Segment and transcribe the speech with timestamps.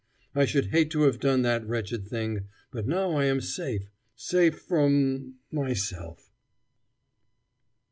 [0.33, 4.57] I should hate to have done that wretched thing, but now I am safe safe
[4.59, 6.31] from myself."